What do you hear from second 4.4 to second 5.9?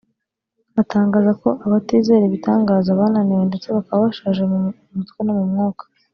mu mutwe no mu mwuka